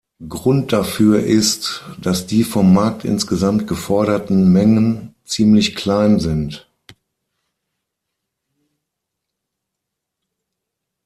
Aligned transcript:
Grund 0.29 0.73
dafür 0.73 1.19
ist, 1.21 1.83
dass 2.01 2.25
die 2.25 2.43
vom 2.43 2.73
Markt 2.73 3.05
insgesamt 3.05 3.67
geforderten 3.67 4.51
Mengen 4.51 5.13
ziemlich 5.25 5.75
klein 5.75 6.19
sind. 6.19 6.67